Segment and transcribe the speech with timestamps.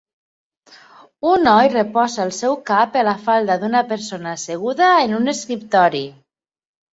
[1.31, 6.03] Un noi reposa el seu cap a la falda d'una persona asseguda en un escriptori